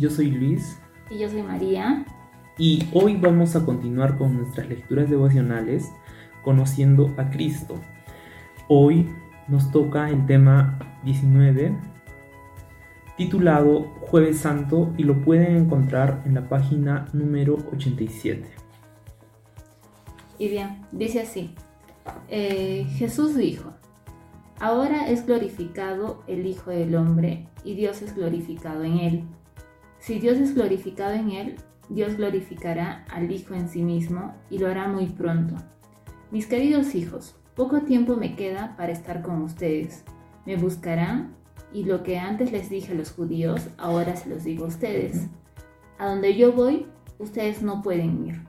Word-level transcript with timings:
Yo 0.00 0.08
soy 0.08 0.30
Luis. 0.30 0.78
Y 1.10 1.18
yo 1.18 1.28
soy 1.28 1.42
María. 1.42 2.06
Y 2.56 2.88
hoy 2.94 3.16
vamos 3.16 3.54
a 3.54 3.66
continuar 3.66 4.16
con 4.16 4.34
nuestras 4.34 4.66
lecturas 4.66 5.10
devocionales 5.10 5.92
conociendo 6.42 7.12
a 7.18 7.28
Cristo. 7.28 7.74
Hoy 8.66 9.10
nos 9.46 9.70
toca 9.70 10.08
el 10.08 10.24
tema 10.24 10.78
19 11.04 11.76
titulado 13.18 13.92
Jueves 14.00 14.38
Santo 14.38 14.94
y 14.96 15.02
lo 15.02 15.20
pueden 15.20 15.54
encontrar 15.54 16.22
en 16.24 16.32
la 16.32 16.48
página 16.48 17.06
número 17.12 17.58
87. 17.70 18.42
Y 20.38 20.48
bien, 20.48 20.80
dice 20.92 21.20
así, 21.20 21.54
eh, 22.30 22.86
Jesús 22.96 23.36
dijo, 23.36 23.74
ahora 24.60 25.10
es 25.10 25.26
glorificado 25.26 26.22
el 26.26 26.46
Hijo 26.46 26.70
del 26.70 26.94
Hombre 26.94 27.48
y 27.64 27.74
Dios 27.74 28.00
es 28.00 28.16
glorificado 28.16 28.82
en 28.82 28.96
él. 28.96 29.24
Si 30.00 30.18
Dios 30.18 30.38
es 30.38 30.54
glorificado 30.54 31.12
en 31.12 31.30
él, 31.30 31.56
Dios 31.90 32.16
glorificará 32.16 33.04
al 33.10 33.30
Hijo 33.30 33.54
en 33.54 33.68
sí 33.68 33.82
mismo 33.82 34.34
y 34.48 34.58
lo 34.58 34.68
hará 34.68 34.88
muy 34.88 35.06
pronto. 35.06 35.54
Mis 36.30 36.46
queridos 36.46 36.94
hijos, 36.94 37.36
poco 37.54 37.82
tiempo 37.82 38.16
me 38.16 38.34
queda 38.34 38.74
para 38.76 38.92
estar 38.92 39.22
con 39.22 39.42
ustedes. 39.42 40.04
Me 40.46 40.56
buscarán 40.56 41.34
y 41.72 41.84
lo 41.84 42.02
que 42.02 42.18
antes 42.18 42.50
les 42.50 42.70
dije 42.70 42.92
a 42.92 42.96
los 42.96 43.12
judíos, 43.12 43.68
ahora 43.76 44.16
se 44.16 44.30
los 44.30 44.44
digo 44.44 44.64
a 44.64 44.68
ustedes. 44.68 45.26
A 45.98 46.06
donde 46.06 46.34
yo 46.34 46.52
voy, 46.52 46.86
ustedes 47.18 47.62
no 47.62 47.82
pueden 47.82 48.26
ir. 48.26 48.40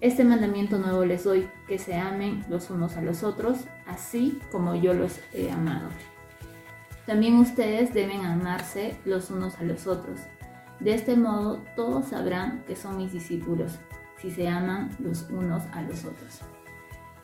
Este 0.00 0.24
mandamiento 0.24 0.78
nuevo 0.78 1.04
les 1.04 1.24
doy, 1.24 1.48
que 1.68 1.78
se 1.78 1.94
amen 1.94 2.44
los 2.50 2.68
unos 2.70 2.96
a 2.96 3.02
los 3.02 3.22
otros, 3.22 3.58
así 3.86 4.38
como 4.50 4.74
yo 4.74 4.92
los 4.92 5.18
he 5.32 5.50
amado. 5.50 5.88
También 7.06 7.36
ustedes 7.36 7.92
deben 7.92 8.24
amarse 8.24 8.96
los 9.04 9.30
unos 9.30 9.58
a 9.58 9.64
los 9.64 9.86
otros. 9.86 10.20
De 10.80 10.94
este 10.94 11.16
modo 11.16 11.62
todos 11.76 12.06
sabrán 12.06 12.64
que 12.66 12.76
son 12.76 12.96
mis 12.96 13.12
discípulos, 13.12 13.78
si 14.20 14.30
se 14.30 14.48
aman 14.48 14.90
los 14.98 15.28
unos 15.30 15.62
a 15.72 15.82
los 15.82 16.04
otros. 16.04 16.40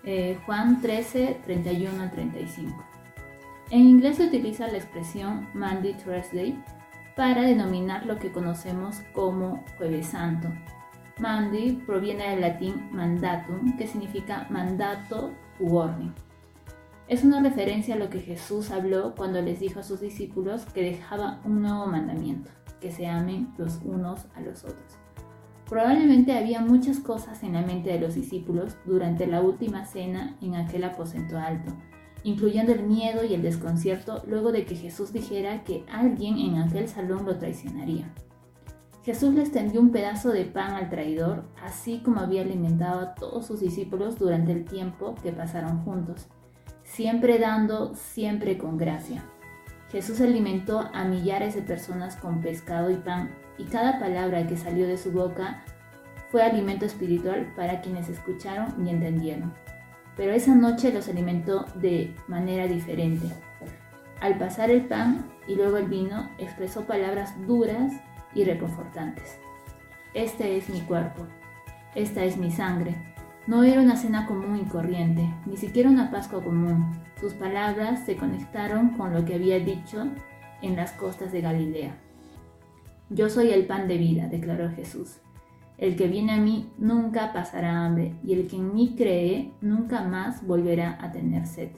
Eh, 0.05 0.39
Juan 0.47 0.81
13, 0.81 1.41
31 1.45 2.03
al 2.03 2.11
35. 2.11 2.85
En 3.71 3.81
inglés 3.81 4.17
se 4.17 4.27
utiliza 4.27 4.67
la 4.67 4.79
expresión 4.79 5.49
Monday 5.55 5.95
Thursday 5.95 6.63
para 7.17 7.43
denominar 7.43 8.07
lo 8.07 8.19
que 8.19 8.33
conocemos 8.33 9.03
como 9.13 9.65
Jueves 9.79 10.09
Santo. 10.09 10.49
Monday 11.19 11.73
proviene 11.87 12.31
del 12.31 12.41
latín 12.41 12.89
mandatum, 12.93 13.77
que 13.77 13.87
significa 13.87 14.47
mandato 14.51 15.33
u 15.59 15.77
orden. 15.77 16.15
Es 17.11 17.25
una 17.25 17.43
referencia 17.43 17.97
a 17.97 17.99
lo 17.99 18.09
que 18.09 18.21
Jesús 18.21 18.71
habló 18.71 19.17
cuando 19.17 19.43
les 19.43 19.59
dijo 19.59 19.81
a 19.81 19.83
sus 19.83 20.01
discípulos 20.01 20.65
que 20.67 20.81
dejaba 20.81 21.41
un 21.45 21.61
nuevo 21.61 21.87
mandamiento, 21.87 22.53
que 22.81 22.93
se 22.93 23.09
amen 23.09 23.53
los 23.59 23.81
unos 23.85 24.27
a 24.37 24.41
los 24.41 24.63
otros. 24.63 24.97
Probablemente 25.69 26.39
había 26.39 26.61
muchas 26.61 27.01
cosas 27.01 27.43
en 27.43 27.55
la 27.55 27.63
mente 27.63 27.91
de 27.91 27.99
los 27.99 28.15
discípulos 28.15 28.77
durante 28.85 29.27
la 29.27 29.41
última 29.41 29.87
cena 29.87 30.37
en 30.41 30.55
aquel 30.55 30.85
aposento 30.85 31.37
alto, 31.37 31.73
incluyendo 32.23 32.71
el 32.71 32.85
miedo 32.85 33.25
y 33.25 33.35
el 33.35 33.43
desconcierto 33.43 34.23
luego 34.29 34.53
de 34.53 34.65
que 34.65 34.77
Jesús 34.77 35.13
dijera 35.13 35.65
que 35.65 35.85
alguien 35.91 36.39
en 36.39 36.59
aquel 36.59 36.87
salón 36.87 37.27
lo 37.27 37.39
traicionaría. 37.39 38.15
Jesús 39.03 39.35
les 39.35 39.51
tendió 39.51 39.81
un 39.81 39.91
pedazo 39.91 40.31
de 40.31 40.45
pan 40.45 40.75
al 40.75 40.89
traidor, 40.89 41.43
así 41.61 42.03
como 42.05 42.21
había 42.21 42.43
alimentado 42.43 43.01
a 43.01 43.15
todos 43.17 43.47
sus 43.47 43.59
discípulos 43.59 44.17
durante 44.17 44.53
el 44.53 44.65
tiempo 44.65 45.17
que 45.21 45.33
pasaron 45.33 45.81
juntos 45.81 46.29
siempre 46.93 47.39
dando, 47.39 47.95
siempre 47.95 48.59
con 48.59 48.77
gracia. 48.77 49.23
Jesús 49.91 50.21
alimentó 50.21 50.91
a 50.93 51.05
millares 51.05 51.55
de 51.55 51.63
personas 51.63 52.17
con 52.17 52.41
pescado 52.41 52.91
y 52.91 52.97
pan, 52.97 53.31
y 53.59 53.65
cada 53.65 53.99
palabra 53.99 54.47
que 54.47 54.57
salió 54.57 54.87
de 54.87 54.99
su 54.99 55.13
boca 55.13 55.63
fue 56.31 56.43
alimento 56.43 56.87
espiritual 56.87 57.53
para 57.57 57.81
quienes 57.81 58.09
escucharon 58.09 58.87
y 58.87 58.91
entendieron. 58.91 59.53
Pero 60.17 60.33
esa 60.33 60.55
noche 60.55 60.93
los 60.93 61.09
alimentó 61.09 61.65
de 61.77 62.15
manera 62.29 62.67
diferente. 62.67 63.27
Al 64.21 64.39
pasar 64.39 64.71
el 64.71 64.87
pan 64.87 65.31
y 65.47 65.55
luego 65.55 65.77
el 65.77 65.87
vino, 65.87 66.31
expresó 66.39 66.85
palabras 66.85 67.35
duras 67.47 67.93
y 68.35 68.45
reconfortantes. 68.45 69.39
Este 70.15 70.57
es 70.57 70.69
mi 70.69 70.81
cuerpo, 70.83 71.27
esta 71.95 72.25
es 72.25 72.37
mi 72.37 72.51
sangre, 72.51 72.97
no 73.47 73.65
era 73.65 73.81
una 73.81 73.97
cena 73.97 74.27
común 74.27 74.61
y 74.63 74.69
corriente, 74.69 75.29
ni 75.47 75.57
siquiera 75.57 75.91
una 75.91 76.11
Pascua 76.11 76.43
común. 76.43 76.93
Sus 77.21 77.33
palabras 77.35 78.05
se 78.05 78.17
conectaron 78.17 78.91
con 78.91 79.13
lo 79.13 79.25
que 79.25 79.35
había 79.35 79.59
dicho 79.59 80.07
en 80.63 80.77
las 80.77 80.93
costas 80.93 81.33
de 81.33 81.41
Galilea. 81.41 81.97
Yo 83.09 83.29
soy 83.29 83.51
el 83.51 83.67
pan 83.67 83.89
de 83.89 83.99
vida, 83.99 84.29
declaró 84.29 84.71
Jesús. 84.71 85.19
El 85.79 85.97
que 85.97 86.07
viene 86.07 86.33
a 86.33 86.37
mí 86.37 86.71
nunca 86.79 87.33
pasará 87.33 87.85
hambre, 87.85 88.15
y 88.23 88.35
el 88.35 88.47
que 88.47 88.57
en 88.57 88.75
mí 88.75 88.95
cree 88.97 89.51
nunca 89.61 90.03
más 90.03 90.47
volverá 90.47 90.99
a 91.01 91.11
tener 91.11 91.47
sed. 91.47 91.71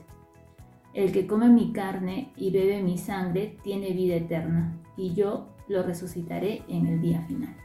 El 0.93 1.11
que 1.11 1.25
come 1.25 1.47
mi 1.47 1.71
carne 1.71 2.31
y 2.35 2.51
bebe 2.51 2.83
mi 2.83 2.97
sangre 2.97 3.57
tiene 3.63 3.91
vida 3.91 4.15
eterna, 4.15 4.77
y 4.95 5.13
yo 5.13 5.47
lo 5.67 5.81
resucitaré 5.81 6.63
en 6.67 6.85
el 6.85 7.01
día 7.01 7.21
final. 7.21 7.55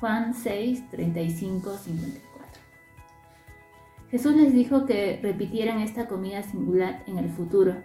Juan 0.00 0.32
6, 0.32 0.90
35, 0.90 1.76
54. 1.76 2.31
Jesús 4.12 4.36
les 4.36 4.52
dijo 4.52 4.84
que 4.84 5.18
repitieran 5.22 5.80
esta 5.80 6.06
comida 6.06 6.42
singular 6.42 7.02
en 7.06 7.16
el 7.16 7.30
futuro, 7.30 7.76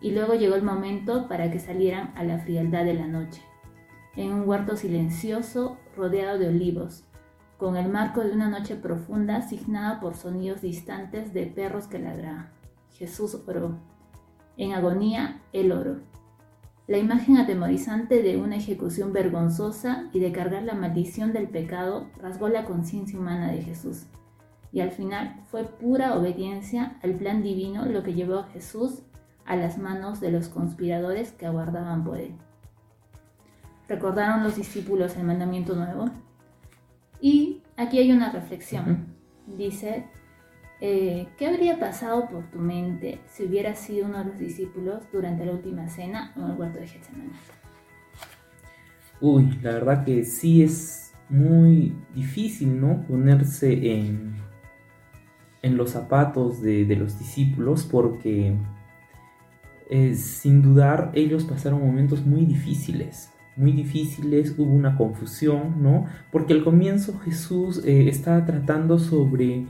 y 0.00 0.10
luego 0.10 0.34
llegó 0.34 0.56
el 0.56 0.64
momento 0.64 1.28
para 1.28 1.52
que 1.52 1.60
salieran 1.60 2.12
a 2.16 2.24
la 2.24 2.40
frialdad 2.40 2.84
de 2.84 2.94
la 2.94 3.06
noche, 3.06 3.42
en 4.16 4.32
un 4.32 4.48
huerto 4.48 4.76
silencioso 4.76 5.78
rodeado 5.96 6.36
de 6.36 6.48
olivos, 6.48 7.04
con 7.58 7.76
el 7.76 7.88
marco 7.90 8.24
de 8.24 8.32
una 8.32 8.48
noche 8.48 8.74
profunda 8.74 9.40
signada 9.42 10.00
por 10.00 10.16
sonidos 10.16 10.62
distantes 10.62 11.32
de 11.32 11.46
perros 11.46 11.86
que 11.86 12.00
ladraban. 12.00 12.50
Jesús 12.90 13.40
oró. 13.46 13.78
En 14.56 14.72
agonía, 14.72 15.42
él 15.52 15.70
oró. 15.70 16.00
La 16.88 16.98
imagen 16.98 17.36
atemorizante 17.36 18.20
de 18.20 18.36
una 18.36 18.56
ejecución 18.56 19.12
vergonzosa 19.12 20.10
y 20.12 20.18
de 20.18 20.32
cargar 20.32 20.64
la 20.64 20.74
maldición 20.74 21.32
del 21.32 21.46
pecado 21.46 22.08
rasgó 22.20 22.48
la 22.48 22.64
conciencia 22.64 23.16
humana 23.16 23.52
de 23.52 23.62
Jesús 23.62 24.08
y 24.72 24.80
al 24.80 24.90
final 24.90 25.36
fue 25.50 25.64
pura 25.64 26.16
obediencia 26.16 26.98
al 27.02 27.14
plan 27.14 27.42
divino 27.42 27.86
lo 27.86 28.02
que 28.02 28.14
llevó 28.14 28.38
a 28.38 28.48
Jesús 28.48 29.02
a 29.44 29.56
las 29.56 29.78
manos 29.78 30.20
de 30.20 30.30
los 30.30 30.48
conspiradores 30.48 31.32
que 31.32 31.46
aguardaban 31.46 32.04
por 32.04 32.18
él. 32.18 32.34
¿Recordaron 33.88 34.44
los 34.44 34.56
discípulos 34.56 35.16
el 35.16 35.24
mandamiento 35.24 35.74
nuevo? 35.74 36.10
Y 37.20 37.62
aquí 37.76 37.98
hay 37.98 38.12
una 38.12 38.30
reflexión. 38.30 39.06
Dice, 39.46 40.04
eh, 40.80 41.28
¿qué 41.38 41.46
habría 41.48 41.80
pasado 41.80 42.28
por 42.28 42.50
tu 42.50 42.58
mente 42.58 43.20
si 43.26 43.44
hubieras 43.44 43.78
sido 43.78 44.06
uno 44.06 44.18
de 44.18 44.24
los 44.26 44.38
discípulos 44.38 45.04
durante 45.10 45.46
la 45.46 45.52
última 45.52 45.88
cena 45.88 46.32
o 46.36 46.40
en 46.40 46.50
el 46.50 46.58
huerto 46.58 46.78
de 46.78 46.86
Getsemaní? 46.86 47.30
Uy, 49.20 49.58
la 49.62 49.72
verdad 49.72 50.04
que 50.04 50.22
sí 50.24 50.62
es 50.62 51.12
muy 51.28 51.96
difícil, 52.14 52.80
¿no? 52.80 53.04
Ponerse 53.06 53.72
en, 53.92 54.36
en 55.62 55.76
los 55.76 55.90
zapatos 55.90 56.62
de, 56.62 56.84
los 56.96 57.18
discípulos 57.18 57.86
porque 57.90 58.54
eh, 59.90 60.14
sin 60.14 60.62
dudar 60.62 61.10
ellos 61.14 61.44
pasaron 61.44 61.80
momentos 61.80 62.24
muy 62.24 62.44
difíciles, 62.44 63.32
muy 63.56 63.72
difíciles, 63.72 64.54
hubo 64.56 64.72
una 64.72 64.96
confusión, 64.96 65.82
¿no? 65.82 66.06
Porque 66.30 66.52
al 66.52 66.62
comienzo 66.62 67.18
Jesús 67.20 67.82
eh, 67.84 68.08
estaba 68.08 68.44
tratando 68.44 68.98
sobre, 68.98 69.66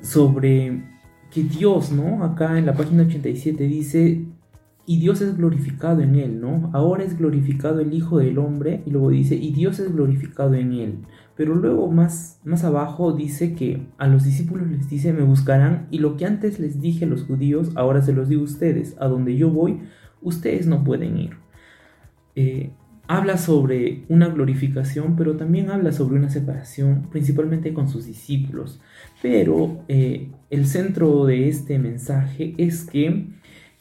sobre 0.00 0.82
que 1.30 1.44
Dios, 1.44 1.92
¿no? 1.92 2.24
Acá 2.24 2.58
en 2.58 2.66
la 2.66 2.74
página 2.74 3.04
87 3.04 3.64
dice, 3.64 4.24
y 4.88 4.98
Dios 4.98 5.20
es 5.20 5.36
glorificado 5.36 6.00
en 6.00 6.14
él, 6.14 6.40
¿no? 6.40 6.70
Ahora 6.72 7.04
es 7.04 7.18
glorificado 7.18 7.80
el 7.80 7.92
Hijo 7.92 8.20
del 8.20 8.38
Hombre 8.38 8.82
y 8.86 8.90
luego 8.90 9.10
dice, 9.10 9.34
y 9.36 9.52
Dios 9.52 9.78
es 9.80 9.92
glorificado 9.92 10.54
en 10.54 10.72
él. 10.72 10.94
Pero 11.36 11.54
luego 11.54 11.92
más, 11.92 12.40
más 12.42 12.64
abajo 12.64 13.12
dice 13.12 13.54
que 13.54 13.86
a 13.98 14.06
los 14.08 14.24
discípulos 14.24 14.66
les 14.66 14.88
dice, 14.88 15.12
me 15.12 15.24
buscarán 15.24 15.88
y 15.90 15.98
lo 15.98 16.16
que 16.16 16.24
antes 16.24 16.58
les 16.58 16.80
dije 16.80 17.04
a 17.04 17.08
los 17.08 17.24
judíos, 17.24 17.70
ahora 17.74 18.00
se 18.00 18.14
los 18.14 18.30
digo 18.30 18.40
a 18.40 18.44
ustedes, 18.44 18.96
a 18.98 19.08
donde 19.08 19.36
yo 19.36 19.50
voy, 19.50 19.78
ustedes 20.22 20.66
no 20.66 20.82
pueden 20.84 21.18
ir. 21.18 21.36
Eh, 22.34 22.70
habla 23.08 23.36
sobre 23.36 24.06
una 24.08 24.28
glorificación, 24.28 25.16
pero 25.16 25.36
también 25.36 25.68
habla 25.68 25.92
sobre 25.92 26.16
una 26.16 26.30
separación, 26.30 27.08
principalmente 27.10 27.74
con 27.74 27.90
sus 27.90 28.06
discípulos. 28.06 28.80
Pero 29.20 29.84
eh, 29.88 30.30
el 30.48 30.66
centro 30.66 31.26
de 31.26 31.50
este 31.50 31.78
mensaje 31.78 32.54
es 32.56 32.84
que 32.84 33.36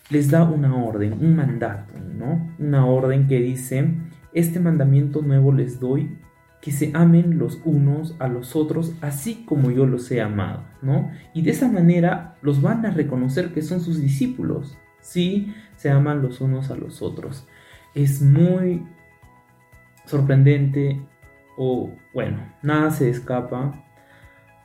les 0.09 0.29
da 0.31 0.43
una 0.43 0.75
orden, 0.75 1.13
un 1.13 1.35
mandato, 1.35 1.93
¿no? 1.99 2.49
Una 2.59 2.85
orden 2.85 3.27
que 3.27 3.39
dice, 3.39 3.93
este 4.33 4.59
mandamiento 4.59 5.21
nuevo 5.21 5.51
les 5.51 5.79
doy, 5.79 6.17
que 6.61 6.71
se 6.71 6.91
amen 6.93 7.37
los 7.37 7.61
unos 7.65 8.15
a 8.19 8.27
los 8.27 8.55
otros, 8.55 8.93
así 9.01 9.43
como 9.45 9.71
yo 9.71 9.85
los 9.85 10.09
he 10.11 10.21
amado, 10.21 10.63
¿no? 10.81 11.11
Y 11.33 11.41
de 11.41 11.51
esa 11.51 11.71
manera 11.71 12.35
los 12.41 12.61
van 12.61 12.85
a 12.85 12.91
reconocer 12.91 13.53
que 13.53 13.61
son 13.61 13.81
sus 13.81 14.01
discípulos, 14.01 14.77
si 14.99 15.53
se 15.75 15.89
aman 15.89 16.21
los 16.21 16.41
unos 16.41 16.71
a 16.71 16.75
los 16.75 17.01
otros. 17.01 17.47
Es 17.93 18.21
muy 18.21 18.83
sorprendente 20.05 21.01
o 21.57 21.91
bueno, 22.13 22.39
nada 22.61 22.91
se 22.91 23.09
escapa 23.09 23.83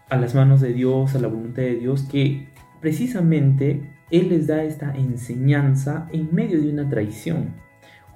a 0.09 0.17
las 0.17 0.35
manos 0.35 0.61
de 0.61 0.73
Dios, 0.73 1.15
a 1.15 1.19
la 1.19 1.29
voluntad 1.29 1.63
de 1.63 1.77
Dios, 1.77 2.03
que 2.03 2.49
precisamente 2.83 3.95
Él 4.11 4.29
les 4.29 4.49
da 4.49 4.63
esta 4.65 4.95
enseñanza 4.95 6.09
en 6.13 6.29
medio 6.35 6.61
de 6.61 6.69
una 6.69 6.89
traición. 6.91 7.55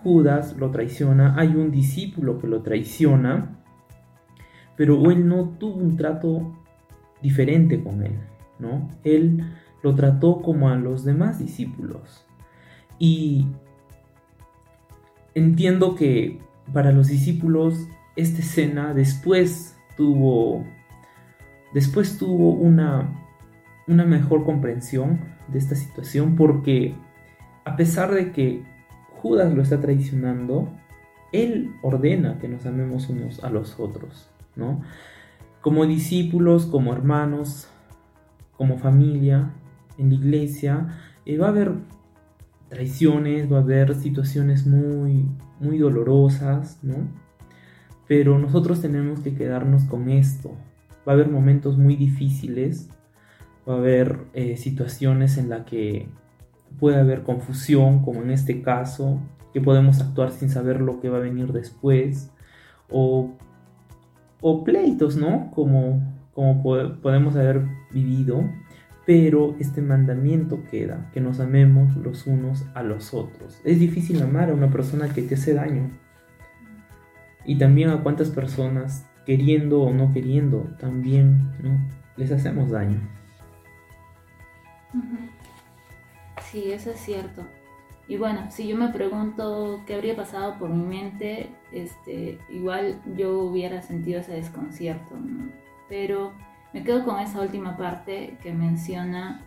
Judas 0.03 0.57
lo 0.59 0.71
traiciona, 0.71 1.35
hay 1.39 1.49
un 1.49 1.71
discípulo 1.71 2.39
que 2.39 2.49
lo 2.49 2.63
traiciona, 2.63 3.63
pero 4.77 5.11
Él 5.11 5.27
no 5.27 5.51
tuvo 5.59 5.77
un 5.77 5.97
trato 5.97 6.53
diferente 7.23 7.83
con 7.83 8.03
Él, 8.03 8.19
¿no? 8.59 8.91
Él 9.05 9.43
lo 9.83 9.95
trató 9.95 10.43
como 10.43 10.69
a 10.69 10.77
los 10.77 11.05
demás 11.05 11.39
discípulos. 11.39 12.27
Y 12.99 13.47
entiendo 15.35 15.95
que 15.95 16.41
para 16.73 16.91
los 16.91 17.07
discípulos 17.07 17.87
esta 18.17 18.41
escena 18.41 18.95
después 18.95 19.77
tuvo 19.97 20.65
después 21.73 22.19
tuvo 22.19 22.53
una 22.53 23.26
una 23.87 24.05
mejor 24.05 24.45
comprensión 24.45 25.21
de 25.49 25.59
esta 25.59 25.75
situación 25.75 26.37
porque 26.37 26.95
a 27.65 27.77
pesar 27.77 28.13
de 28.13 28.33
que 28.33 28.63
Judas 29.21 29.53
lo 29.55 29.63
está 29.63 29.81
traicionando, 29.81 30.69
él 31.33 31.75
ordena 31.83 32.39
que 32.39 32.49
nos 32.49 32.67
amemos 32.67 33.09
unos 33.09 33.43
a 33.43 33.51
los 33.51 33.79
otros, 33.81 34.29
¿no? 34.55 34.83
Como 35.61 35.87
discípulos, 35.87 36.67
como 36.67 36.93
hermanos, 36.93 37.69
como 38.57 38.79
familia, 38.79 39.51
en 39.99 40.11
la 40.11 40.15
iglesia, 40.15 40.99
eh, 41.25 41.39
va 41.39 41.47
a 41.47 41.51
haber 41.51 41.73
traiciones, 42.69 43.53
va 43.53 43.59
a 43.59 43.63
haber 43.63 43.95
situaciones 43.95 44.67
muy, 44.67 45.27
muy 45.61 45.79
dolorosas, 45.79 46.79
¿no? 46.83 47.09
Pero 48.07 48.39
nosotros 48.39 48.81
tenemos 48.81 49.21
que 49.21 49.35
quedarnos 49.35 49.85
con 49.85 50.09
esto. 50.09 50.53
Va 51.07 51.13
a 51.13 51.15
haber 51.15 51.29
momentos 51.29 51.77
muy 51.79 51.97
difíciles, 51.97 52.89
va 53.69 53.75
a 53.75 53.79
haber 53.79 54.19
eh, 54.33 54.57
situaciones 54.57 55.39
en 55.39 55.49
las 55.49 55.65
que 55.65 56.09
puede 56.79 56.99
haber 56.99 57.23
confusión, 57.23 58.03
como 58.03 58.23
en 58.23 58.31
este 58.31 58.63
caso, 58.63 59.21
que 59.53 59.61
podemos 59.61 60.01
actuar 60.01 60.31
sin 60.33 60.51
saber 60.51 60.81
lo 60.81 61.01
que 61.01 61.09
va 61.09 61.19
a 61.19 61.21
venir 61.21 61.53
después, 61.53 62.31
o, 62.91 63.37
pleitos, 64.65 65.17
¿no? 65.17 65.51
Como, 65.53 66.15
podemos 67.03 67.35
haber 67.37 67.63
vivido, 67.91 68.45
pero 69.07 69.57
este 69.59 69.81
mandamiento 69.81 70.63
queda, 70.71 71.11
que 71.15 71.21
nos 71.21 71.41
amemos 71.41 71.97
los 71.97 72.27
unos 72.27 72.67
a 72.75 72.83
los 72.83 73.15
otros. 73.15 73.61
Es 73.65 73.81
difícil 73.81 74.23
amar 74.23 74.51
a 74.51 74.55
una 74.55 74.71
persona 74.71 75.09
que 75.09 75.23
te 75.23 75.37
hace 75.37 75.55
daño. 75.55 75.91
Y 77.45 77.57
también 77.57 77.91
a 77.91 78.03
cuántas 78.03 78.31
personas, 78.31 79.07
queriendo 79.25 79.81
o 79.81 79.93
no 79.95 80.13
queriendo, 80.13 80.67
también 80.79 81.51
les 82.17 82.33
hacemos 82.33 82.71
daño. 82.71 83.01
Sí, 86.51 86.71
eso 86.73 86.91
es 86.91 87.01
cierto. 87.01 87.43
Y 88.09 88.17
bueno, 88.17 88.51
si 88.51 88.69
yo 88.69 88.77
me 88.77 88.89
pregunto 88.89 89.81
qué 89.87 89.95
habría 89.95 90.15
pasado 90.15 90.59
por 90.59 90.71
mi 90.71 90.85
mente, 90.85 91.51
este, 91.73 92.39
igual 92.49 93.01
yo 93.17 93.41
hubiera 93.41 93.83
sentido 93.83 94.21
ese 94.21 94.33
desconcierto, 94.33 95.17
Pero 95.89 96.33
me 96.73 96.85
quedo 96.85 97.05
con 97.05 97.19
esa 97.19 97.41
última 97.41 97.77
parte 97.77 98.37
que 98.43 98.53
menciona 98.53 99.43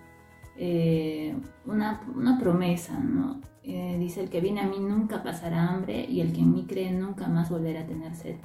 eh, 0.57 1.35
una, 1.65 2.01
promesa, 2.39 2.99
¿no? 2.99 3.39
Eh, 3.63 3.95
dice, 3.97 4.21
el 4.21 4.29
que 4.29 4.41
viene 4.41 4.61
a 4.61 4.67
mí 4.67 4.79
nunca 4.79 5.23
pasará 5.23 5.69
hambre 5.69 6.05
y 6.05 6.19
el 6.19 6.33
que 6.33 6.41
en 6.41 6.53
mí 6.53 6.65
cree 6.67 6.91
nunca 6.91 7.27
más 7.27 7.49
volverá 7.49 7.81
a 7.81 7.85
tener 7.85 8.13
sed. 8.15 8.35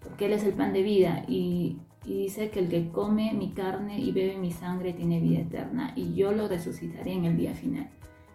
Porque 0.00 0.26
Él 0.26 0.32
es 0.32 0.44
el 0.44 0.52
pan 0.52 0.72
de 0.72 0.82
vida 0.82 1.24
y 1.26 1.78
y 2.04 2.22
dice 2.22 2.50
que 2.50 2.60
el 2.60 2.68
que 2.68 2.88
come 2.90 3.32
mi 3.34 3.50
carne 3.50 3.98
y 3.98 4.12
bebe 4.12 4.38
mi 4.38 4.52
sangre 4.52 4.92
tiene 4.92 5.20
vida 5.20 5.40
eterna 5.40 5.92
y 5.96 6.14
yo 6.14 6.32
lo 6.32 6.48
resucitaré 6.48 7.12
en 7.12 7.24
el 7.24 7.36
día 7.36 7.54
final. 7.54 7.88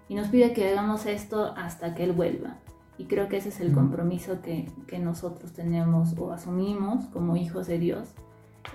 Y 0.09 0.15
nos 0.15 0.27
pide 0.27 0.53
que 0.53 0.69
hagamos 0.69 1.05
esto 1.05 1.53
hasta 1.57 1.95
que 1.95 2.03
Él 2.03 2.11
vuelva. 2.11 2.57
Y 2.97 3.05
creo 3.05 3.27
que 3.29 3.37
ese 3.37 3.49
es 3.49 3.59
el 3.59 3.73
compromiso 3.73 4.41
que, 4.41 4.67
nosotros 4.99 5.53
tenemos 5.53 6.15
o 6.19 6.31
asumimos 6.31 7.05
como 7.05 7.35
hijos 7.35 7.65
de 7.65 7.79
Dios 7.79 8.09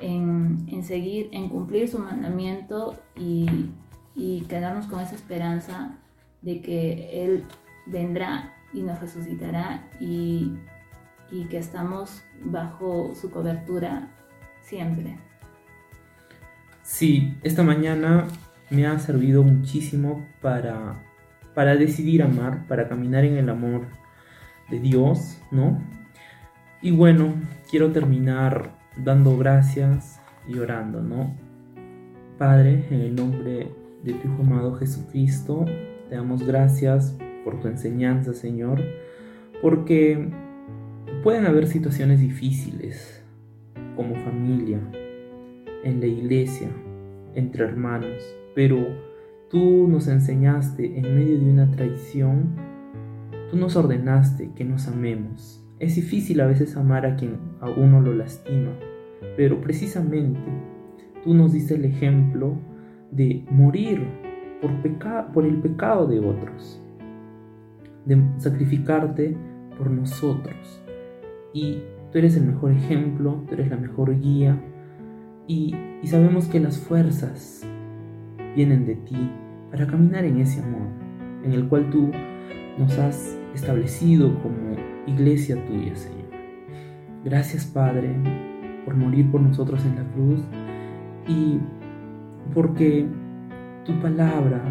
en, 0.00 0.82
seguir, 0.82 1.28
en 1.32 1.48
cumplir 1.48 1.88
su 1.88 1.98
mandamiento 1.98 2.96
y, 3.16 3.70
quedarnos 4.48 4.86
con 4.86 4.98
esa 4.98 5.14
esperanza 5.14 5.96
de 6.42 6.60
que 6.60 7.24
Él 7.24 7.44
vendrá 7.86 8.52
y 8.72 8.82
nos 8.82 9.00
resucitará 9.00 9.88
y, 10.00 10.54
y 11.30 11.44
que 11.44 11.58
estamos 11.58 12.22
bajo 12.44 13.14
su 13.14 13.30
cobertura 13.30 14.10
siempre. 14.68 15.16
Sí, 16.82 17.36
esta 17.42 17.62
mañana 17.62 18.26
me 18.70 18.86
ha 18.86 18.98
servido 18.98 19.42
muchísimo 19.42 20.26
para, 20.40 21.02
para 21.54 21.76
decidir 21.76 22.22
amar, 22.22 22.66
para 22.66 22.88
caminar 22.88 23.24
en 23.24 23.38
el 23.38 23.48
amor 23.48 23.86
de 24.70 24.78
Dios, 24.80 25.40
¿no? 25.50 25.82
Y 26.82 26.90
bueno, 26.90 27.34
quiero 27.70 27.90
terminar 27.92 28.70
dando 28.96 29.36
gracias 29.36 30.20
y 30.46 30.58
orando, 30.58 31.02
¿no? 31.02 31.34
Padre, 32.36 32.84
en 32.90 33.00
el 33.00 33.14
nombre 33.14 33.72
de 34.04 34.12
tu 34.12 34.28
Hijo 34.28 34.42
amado 34.42 34.76
Jesucristo, 34.76 35.64
te 36.08 36.14
damos 36.14 36.46
gracias 36.46 37.16
por 37.44 37.60
tu 37.60 37.68
enseñanza, 37.68 38.32
Señor, 38.32 38.82
porque 39.60 40.30
pueden 41.22 41.46
haber 41.46 41.66
situaciones 41.66 42.20
difíciles, 42.20 43.17
como 43.98 44.14
familia, 44.14 44.78
en 45.82 45.98
la 45.98 46.06
iglesia, 46.06 46.68
entre 47.34 47.64
hermanos, 47.64 48.22
pero 48.54 48.78
tú 49.50 49.88
nos 49.88 50.06
enseñaste 50.06 50.98
en 50.98 51.16
medio 51.16 51.36
de 51.36 51.50
una 51.50 51.68
traición, 51.72 52.54
tú 53.50 53.56
nos 53.56 53.74
ordenaste 53.74 54.52
que 54.54 54.64
nos 54.64 54.86
amemos. 54.86 55.64
Es 55.80 55.96
difícil 55.96 56.40
a 56.40 56.46
veces 56.46 56.76
amar 56.76 57.06
a 57.06 57.16
quien 57.16 57.38
a 57.60 57.70
uno 57.70 58.00
lo 58.00 58.14
lastima, 58.14 58.70
pero 59.36 59.60
precisamente 59.60 60.38
tú 61.24 61.34
nos 61.34 61.52
diste 61.52 61.74
el 61.74 61.84
ejemplo 61.84 62.54
de 63.10 63.44
morir 63.50 64.06
por, 64.62 64.70
por 65.32 65.44
el 65.44 65.56
pecado 65.56 66.06
de 66.06 66.20
otros, 66.20 66.80
de 68.04 68.22
sacrificarte 68.36 69.36
por 69.76 69.90
nosotros. 69.90 70.84
Y 71.52 71.78
Tú 72.12 72.18
eres 72.18 72.36
el 72.36 72.44
mejor 72.44 72.72
ejemplo, 72.72 73.44
tú 73.46 73.54
eres 73.54 73.68
la 73.68 73.76
mejor 73.76 74.18
guía 74.18 74.58
y, 75.46 75.74
sabemos 76.04 76.46
que 76.46 76.60
las 76.60 76.78
fuerzas 76.78 77.66
vienen 78.54 78.86
de 78.86 78.94
ti 78.94 79.30
para 79.70 79.86
caminar 79.86 80.24
en 80.24 80.40
ese 80.40 80.62
amor, 80.62 80.88
en 81.44 81.52
el 81.52 81.68
cual 81.68 81.90
tú 81.90 82.10
nos 82.78 82.98
has 82.98 83.36
establecido 83.54 84.40
como 84.42 84.76
iglesia 85.06 85.62
tuya, 85.66 85.94
Señor. 85.96 86.28
Gracias, 87.24 87.66
Padre, 87.66 88.14
por 88.84 88.94
morir 88.94 89.30
por 89.30 89.40
nosotros 89.40 89.84
en 89.84 89.96
la 89.96 90.12
cruz 90.12 90.40
y 91.26 91.58
porque 92.54 93.06
tu 93.84 94.00
palabra, 94.00 94.62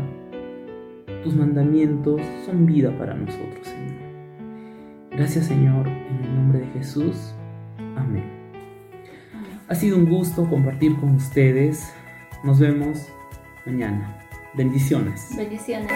tus 1.24 1.36
mandamientos 1.36 2.22
son 2.46 2.65
vida 2.65 2.98
para 2.98 3.13
nosotros, 3.13 3.60
Señor. 3.63 3.97
Gracias 5.18 5.48
Señor, 5.48 5.88
en 5.88 6.24
el 6.24 6.36
nombre 6.36 6.60
de 6.60 6.68
Jesús. 6.68 7.34
Amén. 7.96 8.24
Ha 9.68 9.74
sido 9.74 9.98
un 9.98 10.06
gusto 10.08 10.48
compartir 10.48 10.96
con 10.98 11.16
ustedes. 11.16 11.92
Nos 12.44 12.60
vemos 12.60 13.08
mañana. 13.66 14.16
Bendiciones. 14.54 15.36
Bendiciones. 15.36 15.92